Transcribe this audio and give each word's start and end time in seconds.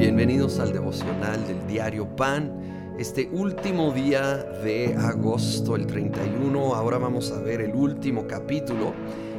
Bienvenidos 0.00 0.58
al 0.60 0.72
devocional 0.72 1.46
del 1.46 1.66
diario 1.66 2.06
Pan. 2.16 2.94
Este 2.98 3.28
último 3.30 3.92
día 3.92 4.38
de 4.38 4.94
agosto, 4.96 5.76
el 5.76 5.86
31, 5.86 6.74
ahora 6.74 6.96
vamos 6.96 7.30
a 7.32 7.38
ver 7.40 7.60
el 7.60 7.74
último 7.74 8.26
capítulo, 8.26 8.94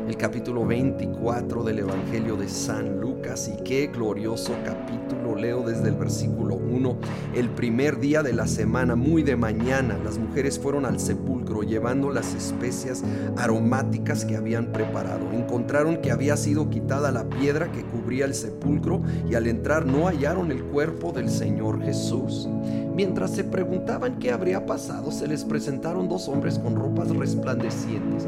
el 0.07 0.17
capítulo 0.17 0.65
24 0.65 1.63
del 1.63 1.79
Evangelio 1.79 2.35
de 2.35 2.47
San 2.47 2.99
Lucas. 2.99 3.51
Y 3.53 3.63
qué 3.63 3.87
glorioso 3.87 4.53
capítulo, 4.65 5.35
leo 5.35 5.63
desde 5.63 5.89
el 5.89 5.95
versículo 5.95 6.55
1. 6.55 6.97
El 7.35 7.49
primer 7.49 7.99
día 7.99 8.23
de 8.23 8.33
la 8.33 8.47
semana, 8.47 8.95
muy 8.95 9.23
de 9.23 9.35
mañana, 9.35 9.97
las 10.03 10.17
mujeres 10.17 10.59
fueron 10.59 10.85
al 10.85 10.99
sepulcro 10.99 11.63
llevando 11.63 12.11
las 12.11 12.33
especias 12.33 13.03
aromáticas 13.37 14.25
que 14.25 14.35
habían 14.35 14.71
preparado. 14.71 15.31
Encontraron 15.31 15.97
que 15.97 16.11
había 16.11 16.37
sido 16.37 16.69
quitada 16.69 17.11
la 17.11 17.29
piedra 17.29 17.71
que 17.71 17.83
cubría 17.83 18.25
el 18.25 18.33
sepulcro 18.33 19.01
y 19.29 19.35
al 19.35 19.47
entrar 19.47 19.85
no 19.85 20.07
hallaron 20.07 20.51
el 20.51 20.63
cuerpo 20.63 21.11
del 21.11 21.29
Señor 21.29 21.81
Jesús. 21.83 22.49
Mientras 22.93 23.31
se 23.31 23.45
preguntaban 23.45 24.19
qué 24.19 24.31
habría 24.31 24.65
pasado, 24.65 25.11
se 25.11 25.27
les 25.27 25.45
presentaron 25.45 26.09
dos 26.09 26.27
hombres 26.27 26.59
con 26.59 26.75
ropas 26.75 27.09
resplandecientes. 27.09 28.27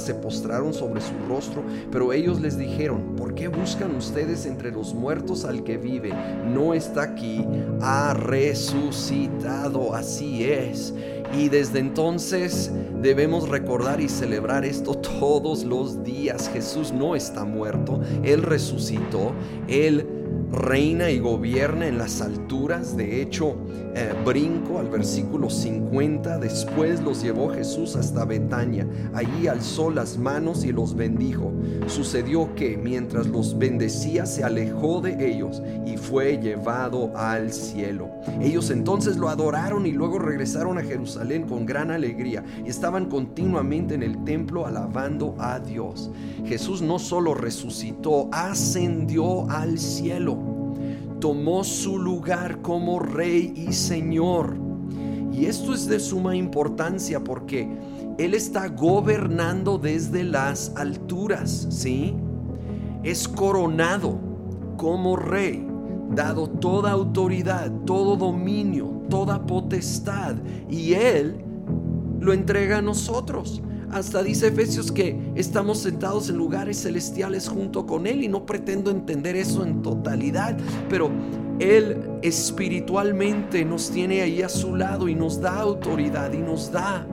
Se 0.00 0.14
postraron 0.14 0.74
sobre 0.74 1.00
su 1.00 1.12
rostro, 1.28 1.62
pero 1.92 2.12
ellos 2.12 2.40
les 2.40 2.58
dijeron, 2.58 3.14
¿por 3.16 3.34
qué 3.34 3.48
buscan 3.48 3.94
ustedes 3.94 4.44
entre 4.44 4.72
los 4.72 4.94
muertos 4.94 5.44
al 5.44 5.62
que 5.62 5.76
vive? 5.76 6.12
No 6.44 6.74
está 6.74 7.02
aquí, 7.02 7.46
ha 7.80 8.12
resucitado, 8.14 9.94
así 9.94 10.44
es. 10.44 10.92
Y 11.38 11.48
desde 11.48 11.78
entonces 11.78 12.72
debemos 13.00 13.48
recordar 13.48 14.00
y 14.00 14.08
celebrar 14.08 14.64
esto 14.64 14.94
todos 14.94 15.64
los 15.64 16.02
días. 16.02 16.50
Jesús 16.52 16.92
no 16.92 17.14
está 17.14 17.44
muerto, 17.44 18.00
Él 18.24 18.42
resucitó, 18.42 19.32
Él 19.68 20.04
reina 20.52 21.10
y 21.10 21.18
gobierna 21.18 21.86
en 21.86 21.98
las 21.98 22.20
alturas. 22.20 22.96
De 22.96 23.22
hecho, 23.22 23.56
eh, 23.94 24.12
brinco 24.24 24.78
al 24.78 24.88
versículo 24.88 25.50
50. 25.50 26.38
Después 26.38 27.00
los 27.02 27.22
llevó 27.22 27.50
Jesús 27.50 27.96
hasta 27.96 28.24
Betania. 28.24 28.86
Allí 29.14 29.46
alzó 29.46 29.90
las 29.90 30.18
manos 30.18 30.64
y 30.64 30.72
los 30.72 30.94
bendijo. 30.94 31.52
Sucedió 31.86 32.54
que 32.54 32.76
mientras 32.76 33.26
los 33.26 33.58
bendecía 33.58 34.26
se 34.26 34.44
alejó 34.44 35.00
de 35.00 35.30
ellos 35.30 35.62
y 35.86 35.96
fue 35.96 36.38
llevado 36.38 37.16
al 37.16 37.52
cielo. 37.52 38.08
Ellos 38.40 38.70
entonces 38.70 39.16
lo 39.16 39.28
adoraron 39.28 39.86
y 39.86 39.92
luego 39.92 40.18
regresaron 40.18 40.78
a 40.78 40.82
Jerusalén 40.82 41.46
con 41.46 41.66
gran 41.66 41.90
alegría 41.90 42.44
y 42.64 42.68
estaban 42.68 43.06
continuamente 43.06 43.94
en 43.94 44.02
el 44.02 44.24
templo 44.24 44.66
alabando 44.66 45.34
a 45.38 45.58
Dios. 45.58 46.10
Jesús 46.44 46.82
no 46.82 46.98
solo 46.98 47.34
resucitó, 47.34 48.28
ascendió 48.32 49.48
al 49.50 49.78
cielo 49.78 50.39
tomó 51.20 51.62
su 51.62 51.98
lugar 51.98 52.62
como 52.62 52.98
rey 52.98 53.52
y 53.54 53.72
señor. 53.72 54.56
Y 55.32 55.46
esto 55.46 55.74
es 55.74 55.86
de 55.86 56.00
suma 56.00 56.34
importancia 56.34 57.22
porque 57.22 57.68
Él 58.18 58.34
está 58.34 58.68
gobernando 58.68 59.78
desde 59.78 60.24
las 60.24 60.72
alturas, 60.76 61.68
¿sí? 61.70 62.16
Es 63.04 63.28
coronado 63.28 64.18
como 64.76 65.16
rey, 65.16 65.66
dado 66.14 66.48
toda 66.48 66.90
autoridad, 66.90 67.70
todo 67.84 68.16
dominio, 68.16 69.02
toda 69.08 69.46
potestad, 69.46 70.36
y 70.68 70.94
Él 70.94 71.44
lo 72.18 72.32
entrega 72.32 72.78
a 72.78 72.82
nosotros. 72.82 73.62
Hasta 73.92 74.22
dice 74.22 74.48
Efesios 74.48 74.92
que 74.92 75.18
estamos 75.34 75.78
sentados 75.78 76.28
en 76.28 76.36
lugares 76.36 76.82
celestiales 76.82 77.48
junto 77.48 77.86
con 77.86 78.06
Él 78.06 78.22
y 78.22 78.28
no 78.28 78.46
pretendo 78.46 78.90
entender 78.90 79.34
eso 79.34 79.64
en 79.64 79.82
totalidad, 79.82 80.56
pero 80.88 81.10
Él 81.58 82.18
espiritualmente 82.22 83.64
nos 83.64 83.90
tiene 83.90 84.22
ahí 84.22 84.42
a 84.42 84.48
su 84.48 84.76
lado 84.76 85.08
y 85.08 85.14
nos 85.14 85.40
da 85.40 85.58
autoridad 85.58 86.32
y 86.32 86.38
nos 86.38 86.70
da 86.70 87.06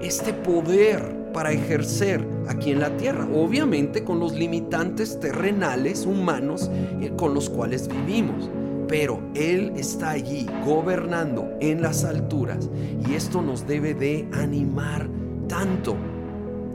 este 0.00 0.32
poder 0.32 1.30
para 1.32 1.52
ejercer 1.52 2.26
aquí 2.48 2.72
en 2.72 2.80
la 2.80 2.96
tierra, 2.96 3.28
obviamente 3.32 4.02
con 4.02 4.18
los 4.18 4.32
limitantes 4.32 5.20
terrenales, 5.20 6.04
humanos, 6.04 6.68
eh, 7.00 7.12
con 7.16 7.32
los 7.32 7.48
cuales 7.48 7.86
vivimos 7.86 8.50
pero 8.88 9.22
Él 9.36 9.72
está 9.76 10.10
allí 10.10 10.48
gobernando 10.66 11.48
en 11.60 11.80
las 11.80 12.02
alturas 12.02 12.68
y 13.08 13.14
esto 13.14 13.40
nos 13.40 13.64
debe 13.64 13.94
de 13.94 14.28
animar 14.32 15.08
tanto. 15.50 15.96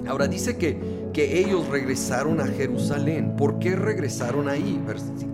Ahora 0.08 0.28
dice 0.28 0.58
que, 0.58 1.09
que 1.13 1.40
ellos 1.40 1.68
regresaron 1.69 2.40
a 2.40 2.46
Jerusalén. 2.46 3.36
¿Por 3.36 3.58
qué 3.58 3.75
regresaron 3.75 4.47
ahí? 4.50 4.80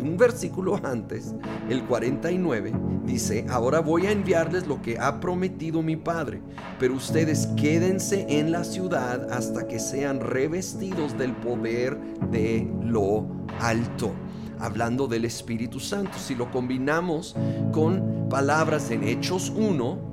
Un 0.01 0.15
versículo 0.15 0.79
antes, 0.83 1.33
el 1.69 1.83
49, 1.83 2.71
dice, 3.03 3.45
ahora 3.49 3.81
voy 3.81 4.05
a 4.05 4.11
enviarles 4.11 4.67
lo 4.67 4.81
que 4.81 4.97
ha 4.97 5.19
prometido 5.19 5.81
mi 5.81 5.97
Padre, 5.97 6.41
pero 6.79 6.93
ustedes 6.93 7.47
quédense 7.57 8.27
en 8.29 8.51
la 8.51 8.63
ciudad 8.63 9.29
hasta 9.31 9.67
que 9.67 9.79
sean 9.79 10.21
revestidos 10.21 11.17
del 11.17 11.33
poder 11.33 11.99
de 12.31 12.71
lo 12.83 13.25
alto 13.59 14.13
hablando 14.59 15.07
del 15.07 15.25
Espíritu 15.25 15.79
Santo. 15.79 16.19
Si 16.19 16.35
lo 16.35 16.51
combinamos 16.51 17.35
con 17.71 18.29
palabras 18.29 18.91
en 18.91 19.03
Hechos 19.03 19.51
1, 19.55 20.10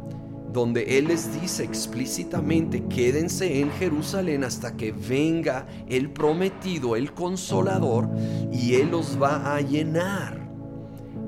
donde 0.52 0.98
Él 0.98 1.08
les 1.08 1.40
dice 1.40 1.64
explícitamente, 1.64 2.84
quédense 2.84 3.60
en 3.60 3.70
Jerusalén 3.72 4.44
hasta 4.44 4.76
que 4.76 4.92
venga 4.92 5.66
el 5.88 6.10
prometido, 6.10 6.96
el 6.96 7.12
consolador, 7.12 8.08
y 8.52 8.74
Él 8.74 8.90
los 8.90 9.20
va 9.20 9.54
a 9.54 9.60
llenar. 9.60 10.48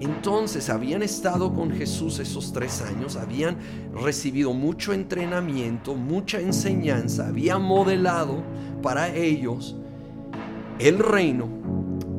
Entonces 0.00 0.70
habían 0.70 1.03
estado 1.03 1.53
con 1.53 1.70
Jesús 1.70 2.19
esos 2.20 2.54
tres 2.54 2.81
años, 2.81 3.16
habían 3.16 3.58
recibido 3.92 4.54
mucho 4.54 4.94
entrenamiento, 4.94 5.94
mucha 5.94 6.41
enseñanza, 6.41 7.28
habían 7.28 7.60
modelado 7.60 8.42
para 8.82 9.14
ellos 9.14 9.76
el 10.78 10.98
reino, 10.98 11.50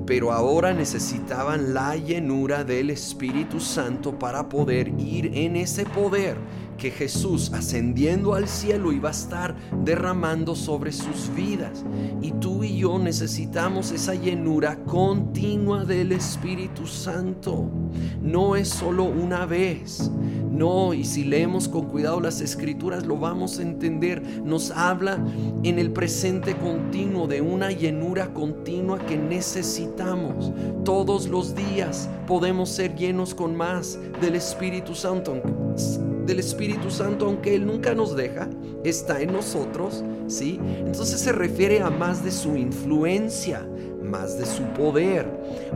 pero 0.06 0.32
ahora 0.32 0.74
necesitaban 0.74 1.74
la 1.74 1.96
llenura 1.96 2.64
del 2.64 2.92
Espíritu 2.92 3.60
Santo 3.60 4.20
para 4.20 4.48
poder 4.48 4.90
ir 5.00 5.32
en 5.34 5.56
ese 5.56 5.84
poder 5.84 6.38
que 6.82 6.90
Jesús 6.90 7.52
ascendiendo 7.54 8.34
al 8.34 8.48
cielo 8.48 8.92
iba 8.92 9.10
a 9.10 9.12
estar 9.12 9.56
derramando 9.84 10.56
sobre 10.56 10.92
sus 10.92 11.30
vidas. 11.36 11.86
Y 12.24 12.32
tú 12.32 12.64
y 12.64 12.80
yo 12.80 12.98
necesitamos 12.98 13.92
esa 13.92 14.16
llenura 14.16 14.78
continua 14.88 15.86
del 15.86 16.12
Espíritu 16.12 16.88
Santo. 16.88 17.70
No 18.20 18.56
es 18.56 18.70
solo 18.70 19.04
una 19.04 19.46
vez. 19.46 20.10
No, 20.52 20.96
y 20.96 21.06
si 21.06 21.24
leemos 21.24 21.68
con 21.70 21.86
cuidado 21.86 22.20
las 22.20 22.42
escrituras 22.42 23.06
lo 23.06 23.16
vamos 23.16 23.60
a 23.60 23.62
entender. 23.62 24.42
Nos 24.44 24.72
habla 24.72 25.24
en 25.62 25.78
el 25.78 25.92
presente 25.92 26.56
continuo 26.56 27.28
de 27.28 27.42
una 27.42 27.72
llenura 27.72 28.34
continua 28.34 28.98
que 29.06 29.18
necesitamos. 29.18 30.52
Todos 30.84 31.28
los 31.28 31.54
días 31.54 32.10
podemos 32.26 32.70
ser 32.70 32.96
llenos 32.96 33.36
con 33.36 33.56
más 33.56 34.00
del 34.20 34.34
Espíritu 34.34 34.96
Santo 34.96 35.42
del 36.26 36.40
Espíritu 36.40 36.90
Santo, 36.90 37.26
aunque 37.26 37.56
Él 37.56 37.66
nunca 37.66 37.94
nos 37.94 38.16
deja, 38.16 38.48
está 38.84 39.22
en 39.22 39.34
nosotros, 39.34 40.04
¿sí? 40.28 40.60
Entonces 40.86 41.20
se 41.20 41.32
refiere 41.32 41.82
a 41.82 41.90
más 41.90 42.24
de 42.24 42.32
su 42.32 42.56
influencia, 42.56 43.68
más 44.04 44.38
de 44.38 44.46
su 44.46 44.64
poder, 44.74 45.26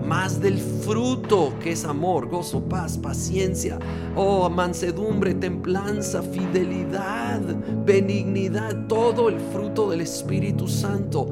más 0.06 0.42
del 0.42 0.58
fruto 0.58 1.54
que 1.62 1.72
es 1.72 1.86
amor, 1.86 2.28
gozo, 2.28 2.62
paz, 2.62 2.98
paciencia, 2.98 3.80
oh, 4.16 4.50
mansedumbre, 4.50 5.34
templanza, 5.34 6.22
fidelidad, 6.22 7.42
benignidad, 7.86 8.88
todo 8.88 9.30
el 9.30 9.40
fruto 9.40 9.90
del 9.90 10.02
Espíritu 10.02 10.68
Santo. 10.68 11.30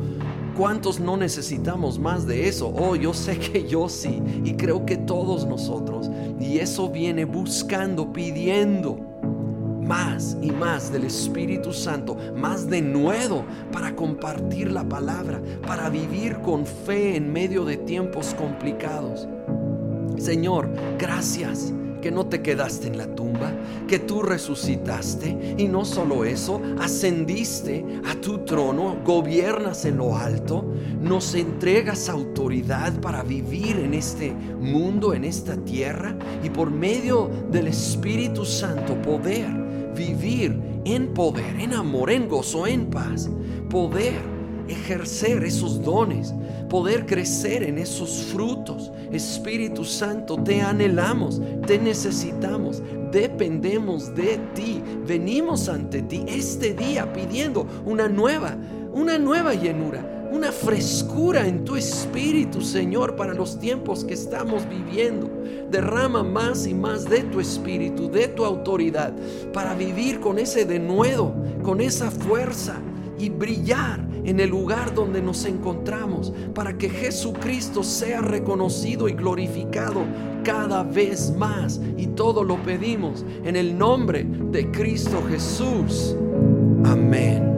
¿Cuántos 0.56 1.00
no 1.00 1.18
necesitamos 1.18 1.98
más 1.98 2.28
de 2.28 2.48
eso? 2.48 2.72
Oh, 2.76 2.96
yo 2.96 3.14
sé 3.14 3.40
que 3.40 3.68
yo 3.68 3.90
sí, 3.90 4.22
y 4.44 4.54
creo 4.54 4.86
que 4.86 4.98
todos 4.98 5.48
nosotros. 5.48 6.12
Y 6.40 6.60
eso 6.60 6.90
viene 6.90 7.26
buscando, 7.26 8.14
pidiendo 8.14 9.00
más 9.82 10.38
y 10.42 10.52
más 10.52 10.92
del 10.92 11.06
Espíritu 11.06 11.74
Santo, 11.74 12.16
más 12.36 12.70
de 12.70 12.82
nuevo 12.82 13.44
para 13.72 13.96
compartir 13.96 14.72
la 14.72 14.88
palabra, 14.88 15.42
para 15.66 15.90
vivir 15.90 16.38
con 16.40 16.66
fe 16.66 17.16
en 17.16 17.34
medio 17.34 17.66
de 17.66 17.78
tiempos 17.78 18.34
complicados. 18.36 19.28
Señor, 20.18 20.70
gracias 21.00 21.74
que 22.04 22.12
no 22.12 22.26
te 22.26 22.42
quedaste 22.42 22.88
en 22.88 22.98
la 22.98 23.16
tumba, 23.16 23.54
que 23.88 23.98
tú 23.98 24.22
resucitaste 24.22 25.56
y 25.58 25.70
no 25.70 25.86
solo 25.86 26.26
eso, 26.26 26.62
ascendiste 26.82 27.86
a 28.06 28.16
tu 28.16 28.40
trono, 28.40 28.98
gobiernas 29.06 29.86
en 29.86 30.00
lo 30.00 30.18
alto, 30.18 30.66
nos 31.00 31.34
entregas 31.34 32.10
autoridad 32.10 33.00
para 33.00 33.24
vivir 33.24 33.78
en 33.78 33.94
este 33.94 34.34
mundo, 34.34 35.14
en 35.14 35.24
esta 35.24 35.56
tierra 35.56 36.14
y 36.44 36.50
por 36.50 36.72
medio 36.72 37.32
del 37.50 37.68
Espíritu 37.68 38.44
Santo 38.44 39.02
poder 39.02 39.48
vivir 39.96 40.60
en 40.84 41.14
poder, 41.14 41.58
en 41.58 41.74
amor, 41.74 42.12
en 42.12 42.28
gozo, 42.28 42.68
en 42.68 42.88
paz, 42.88 43.30
poder 43.70 44.20
ejercer 44.68 45.46
esos 45.46 45.82
dones, 45.82 46.34
poder 46.74 47.06
crecer 47.06 47.62
en 47.62 47.78
esos 47.78 48.24
frutos. 48.32 48.92
Espíritu 49.12 49.86
Santo, 49.86 50.42
te 50.44 50.60
anhelamos, 50.60 51.40
te 51.68 51.78
necesitamos, 51.78 52.82
dependemos 53.12 54.16
de 54.16 54.40
ti. 54.56 54.82
Venimos 55.06 55.70
ante 55.70 56.02
ti 56.02 56.26
este 56.28 56.74
día 56.74 57.14
pidiendo 57.14 57.68
una 57.86 58.10
nueva, 58.10 58.58
una 58.92 59.20
nueva 59.20 59.54
llenura 59.54 60.10
una 60.32 60.52
frescura 60.52 61.48
en 61.48 61.64
tu 61.64 61.76
espíritu, 61.76 62.60
Señor, 62.60 63.16
para 63.16 63.36
los 63.36 63.60
tiempos 63.60 64.04
que 64.04 64.16
estamos 64.16 64.68
viviendo. 64.68 65.30
Derrama 65.70 66.24
más 66.24 66.66
y 66.66 66.74
más 66.74 67.08
de 67.08 67.22
tu 67.22 67.40
espíritu, 67.40 68.10
de 68.10 68.30
tu 68.30 68.44
autoridad, 68.44 69.14
para 69.54 69.76
vivir 69.76 70.20
con 70.20 70.40
ese 70.40 70.66
denuedo, 70.66 71.36
con 71.62 71.82
esa 71.82 72.10
fuerza 72.10 72.82
y 73.24 73.30
brillar 73.30 74.06
en 74.26 74.40
el 74.42 74.50
lugar 74.50 74.94
donde 74.94 75.22
nos 75.22 75.46
encontramos, 75.46 76.34
para 76.54 76.78
que 76.78 76.90
Jesucristo 76.90 77.84
sea 77.84 78.22
reconocido 78.22 79.08
y 79.08 79.14
glorificado 79.14 80.04
cada 80.44 80.84
vez 80.84 81.34
más. 81.38 81.80
Y 81.98 82.08
todo 82.08 82.44
lo 82.44 82.62
pedimos 82.64 83.26
en 83.46 83.56
el 83.56 83.78
nombre 83.78 84.26
de 84.26 84.70
Cristo 84.72 85.24
Jesús. 85.30 86.16
Amén. 86.86 87.53